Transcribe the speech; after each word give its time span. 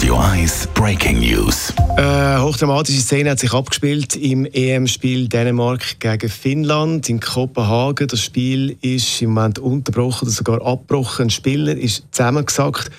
Radio 0.00 0.16
1 0.16 0.68
Breaking 0.68 1.18
News. 1.18 1.74
Äh, 1.98 2.38
hochdramatische 2.38 3.02
Szene 3.02 3.32
hat 3.32 3.38
sich 3.38 3.52
abgespielt 3.52 4.16
im 4.16 4.46
EM-Spiel 4.46 5.28
Dänemark 5.28 6.00
gegen 6.00 6.30
Finnland 6.30 7.10
in 7.10 7.20
Kopenhagen. 7.20 8.08
Das 8.08 8.22
Spiel 8.22 8.78
ist 8.80 9.20
im 9.20 9.34
Moment 9.34 9.58
unterbrochen 9.58 10.22
oder 10.22 10.30
sogar 10.30 10.66
abgebrochen. 10.66 11.26
Ein 11.26 11.30
Spieler 11.30 11.76
ist 11.76 12.04
zusammengesackt. 12.12 12.90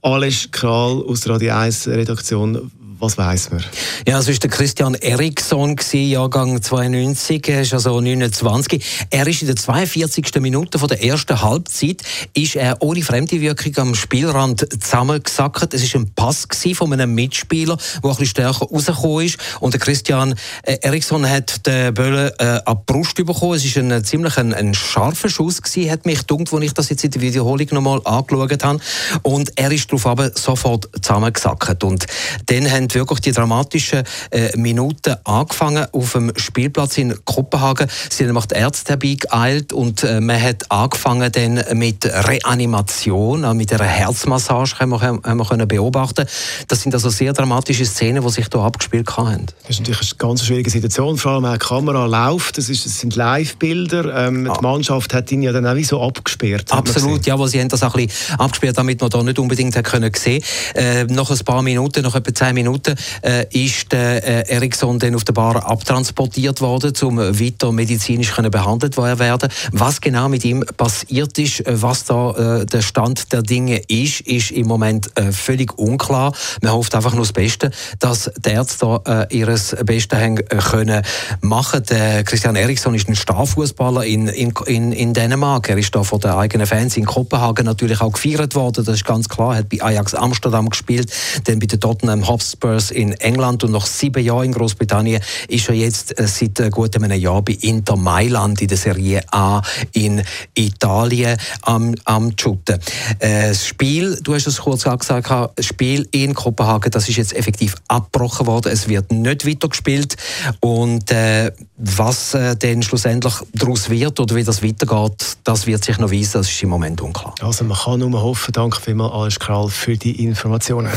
Alles 0.00 0.50
Kral 0.50 1.04
aus 1.06 1.20
der 1.20 1.34
Radio 1.34 1.56
1 1.56 1.88
Redaktion. 1.88 2.70
Was 2.98 3.18
weiß 3.18 3.50
man? 3.50 3.62
Ja, 4.08 4.18
es 4.18 4.26
war 4.26 4.34
der 4.34 4.48
Christian 4.48 4.94
Eriksson, 4.94 5.76
Jahrgang 5.92 6.62
92, 6.62 7.46
er 7.48 7.60
ist 7.60 7.74
also 7.74 8.00
29. 8.00 8.82
Er 9.10 9.26
ist 9.26 9.42
in 9.42 9.48
der 9.48 9.56
42. 9.56 10.40
Minute 10.40 10.78
von 10.78 10.88
der 10.88 11.04
ersten 11.04 11.42
Halbzeit 11.42 12.02
ist 12.32 12.56
er 12.56 12.80
ohne 12.80 13.02
fremde 13.02 13.40
Wirkung 13.42 13.76
am 13.76 13.94
Spielrand 13.94 14.66
zusammengesackt. 14.82 15.74
Es 15.74 15.94
war 15.94 16.00
ein 16.00 16.10
Pass 16.14 16.48
von 16.74 16.92
einem 16.92 17.14
Mitspieler, 17.14 17.76
der 17.76 18.02
ein 18.02 18.10
bisschen 18.10 18.26
stärker 18.26 18.66
rausgekommen 18.66 19.26
ist. 19.26 19.38
Und 19.60 19.74
der 19.74 19.80
Christian 19.80 20.34
äh, 20.62 20.78
Eriksson 20.80 21.28
hat 21.28 21.66
den 21.66 21.92
Böllen 21.92 22.30
äh, 22.38 22.60
ab 22.64 22.86
die 22.88 22.92
Brust 22.92 23.16
bekommen. 23.16 23.54
Es 23.54 23.76
war 23.76 23.82
ein, 23.82 24.04
ziemlich 24.04 24.38
ein, 24.38 24.54
ein 24.54 24.72
scharfer 24.72 25.28
Schuss 25.28 25.60
gewesen, 25.60 25.90
hat 25.90 26.06
mich 26.06 26.26
gedacht, 26.26 26.52
als 26.52 26.64
ich 26.64 26.72
das 26.72 26.88
jetzt 26.88 27.04
in 27.04 27.10
der 27.10 27.20
Wiederholung 27.20 27.66
nochmal 27.72 28.00
angeschaut 28.04 28.64
habe. 28.64 28.80
Und 29.22 29.52
er 29.56 29.70
ist 29.70 29.90
darauf 29.90 30.06
aber 30.06 30.30
sofort 30.34 30.88
zusammengesackt. 31.02 31.84
Und 31.84 32.06
dann 32.46 32.70
haben 32.70 32.85
haben 32.86 33.00
wirklich 33.00 33.20
die 33.20 33.32
dramatischen 33.32 34.02
äh, 34.30 34.56
Minuten 34.56 35.16
angefangen 35.24 35.86
auf 35.92 36.12
dem 36.12 36.32
Spielplatz 36.36 36.98
in 36.98 37.14
Kopenhagen. 37.24 37.88
Sie 38.10 38.26
haben 38.26 38.38
die 38.50 38.54
Ärzte 38.54 38.92
herbeigeeilt 38.92 39.72
und 39.72 40.04
äh, 40.04 40.20
man 40.20 40.40
hat 40.40 40.70
angefangen 40.70 41.30
dann 41.32 41.64
mit 41.78 42.06
Reanimation, 42.06 43.44
äh, 43.44 43.54
mit 43.54 43.72
einer 43.72 43.84
Herzmassage 43.84 44.78
haben 44.78 44.90
wir, 44.90 45.00
haben 45.00 45.36
wir 45.36 45.44
können 45.44 45.68
beobachten. 45.68 46.26
Das 46.68 46.82
sind 46.82 46.94
also 46.94 47.08
sehr 47.08 47.32
dramatische 47.32 47.84
Szenen, 47.84 48.22
die 48.22 48.30
sich 48.30 48.46
hier 48.52 48.60
abgespielt 48.60 49.16
haben. 49.16 49.46
Das 49.62 49.70
ist 49.70 49.80
natürlich 49.80 50.12
eine 50.12 50.18
ganz 50.18 50.44
schwierige 50.44 50.70
Situation, 50.70 51.16
vor 51.16 51.32
allem 51.32 51.44
wenn 51.44 51.52
die 51.52 51.58
Kamera 51.58 52.06
läuft, 52.06 52.58
das, 52.58 52.68
ist, 52.68 52.86
das 52.86 53.00
sind 53.00 53.16
Live-Bilder. 53.16 54.26
Ähm, 54.26 54.50
ah. 54.50 54.56
Die 54.56 54.62
Mannschaft 54.62 55.14
hat 55.14 55.30
ihn 55.32 55.42
ja 55.42 55.52
dann 55.52 55.66
auch 55.66 55.74
wie 55.74 55.84
so 55.84 56.02
abgesperrt. 56.02 56.72
Absolut, 56.72 57.26
ja, 57.26 57.38
weil 57.38 57.48
sie 57.48 57.60
haben 57.60 57.68
das 57.68 57.82
auch 57.82 57.94
ein 57.94 58.06
bisschen 58.06 58.38
abgesperrt, 58.38 58.78
damit 58.78 59.00
man 59.00 59.10
da 59.10 59.22
nicht 59.22 59.38
unbedingt 59.38 59.76
hat 59.76 59.84
können 59.84 60.12
sehen. 60.14 60.42
Äh, 60.74 61.04
nach 61.04 61.30
ein 61.30 61.38
paar 61.38 61.62
Minuten, 61.62 62.02
nach 62.02 62.14
etwa 62.14 62.34
zehn 62.34 62.54
Minuten 62.54 62.75
Minuten 62.76 62.94
äh, 63.22 63.46
ist 63.50 63.92
der 63.92 64.48
äh, 64.48 64.54
Eriksson 64.54 64.98
dann 64.98 65.14
auf 65.14 65.24
der 65.24 65.32
Bar 65.32 65.68
abtransportiert 65.68 66.60
worden, 66.60 66.92
um 67.02 67.18
weiter 67.18 67.72
medizinisch 67.72 68.32
können 68.32 68.50
behandelt 68.50 68.96
werden. 68.96 69.48
Was 69.72 70.00
genau 70.00 70.28
mit 70.28 70.44
ihm 70.44 70.64
passiert 70.76 71.38
ist, 71.38 71.60
äh, 71.60 71.82
was 71.82 72.04
da 72.04 72.60
äh, 72.60 72.66
der 72.66 72.82
Stand 72.82 73.32
der 73.32 73.42
Dinge 73.42 73.78
ist, 73.88 74.20
ist 74.20 74.50
im 74.50 74.66
Moment 74.66 75.10
äh, 75.16 75.32
völlig 75.32 75.78
unklar. 75.78 76.32
Man 76.60 76.72
hofft 76.72 76.94
einfach 76.94 77.12
nur 77.12 77.22
das 77.22 77.32
Beste, 77.32 77.70
dass 77.98 78.30
die 78.44 78.50
Ärzte 78.50 79.00
da 79.04 79.22
äh, 79.22 79.36
ihres 79.36 79.74
Bestes 79.84 80.18
haben 80.18 80.38
äh, 80.38 80.56
können 80.56 81.02
machen. 81.40 81.82
Der 81.88 82.24
Christian 82.24 82.56
Eriksson 82.56 82.94
ist 82.94 83.08
ein 83.08 83.16
Starfußballer 83.16 84.04
in, 84.04 84.28
in, 84.28 84.52
in, 84.66 84.92
in 84.92 85.14
Dänemark. 85.14 85.68
Er 85.68 85.78
ist 85.78 85.94
da 85.94 86.02
von 86.02 86.20
den 86.20 86.32
eigenen 86.32 86.66
Fans 86.66 86.96
in 86.96 87.06
Kopenhagen 87.06 87.64
natürlich 87.64 88.00
auch 88.00 88.12
gefeiert 88.12 88.54
worden. 88.54 88.84
Das 88.84 88.96
ist 88.96 89.04
ganz 89.04 89.28
klar. 89.28 89.54
Er 89.54 89.58
hat 89.60 89.68
bei 89.68 89.80
Ajax 89.80 90.14
Amsterdam 90.14 90.68
gespielt, 90.68 91.10
dann 91.44 91.58
bei 91.58 91.66
den 91.66 91.80
Tottenham 91.80 92.26
Hotspur 92.28 92.65
Hotspurs 92.66 92.90
in 92.90 93.12
England 93.12 93.64
und 93.64 93.72
nach 93.72 93.86
sieben 93.86 94.22
Jahren 94.24 94.46
in 94.46 94.52
Großbritannien 94.52 95.20
ist 95.48 95.68
er 95.68 95.74
jetzt 95.74 96.18
äh, 96.18 96.26
seit 96.26 96.58
äh, 96.60 96.70
gut 96.70 96.96
einem 96.96 97.18
Jahr 97.18 97.42
bei 97.42 97.56
Inter 97.60 97.96
Mailand 97.96 98.60
in 98.60 98.68
der 98.68 98.76
Serie 98.76 99.22
A 99.30 99.62
in 99.92 100.22
Italien 100.54 101.38
am, 101.62 101.94
am 102.04 102.32
Shooten. 102.38 102.80
Äh, 103.18 103.48
das 103.48 103.66
Spiel, 103.66 104.18
du 104.22 104.34
hast 104.34 104.46
es 104.46 104.58
kurz 104.58 104.84
gesagt, 104.84 105.30
das 105.30 105.66
Spiel 105.66 106.08
in 106.10 106.34
Kopenhagen, 106.34 106.90
das 106.90 107.08
ist 107.08 107.16
jetzt 107.16 107.34
effektiv 107.34 107.74
abgebrochen 107.88 108.46
worden. 108.46 108.72
Es 108.72 108.88
wird 108.88 109.12
nicht 109.12 109.46
weitergespielt 109.46 110.16
und 110.60 111.10
äh, 111.10 111.52
was 111.76 112.34
äh, 112.34 112.56
denn 112.56 112.82
schlussendlich 112.82 113.34
daraus 113.52 113.90
wird 113.90 114.18
oder 114.20 114.34
wie 114.34 114.44
das 114.44 114.62
weitergeht, 114.62 115.36
das 115.44 115.66
wird 115.66 115.84
sich 115.84 115.98
noch 115.98 116.10
weisen. 116.10 116.40
Das 116.40 116.50
ist 116.50 116.62
im 116.62 116.70
Moment 116.70 117.00
unklar. 117.00 117.34
Also 117.40 117.64
man 117.64 117.76
kann 117.76 118.00
nur 118.00 118.20
hoffen. 118.20 118.52
Danke 118.52 118.80
vielmals, 118.80 119.12
Alles 119.12 119.38
Kral, 119.38 119.68
für 119.68 119.96
die 119.96 120.24
Informationen. 120.24 120.90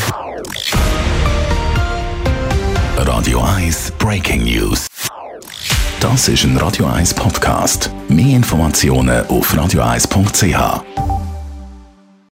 Radio 3.05 3.39
1 3.39 3.93
Breaking 3.97 4.43
News. 4.43 4.87
Das 6.01 6.27
ist 6.27 6.43
ein 6.43 6.57
Radio 6.57 6.85
1 6.85 7.13
Podcast. 7.13 7.89
Mehr 8.09 8.35
Informationen 8.35 9.25
auf 9.27 9.53
radio1.ch. 9.53 11.08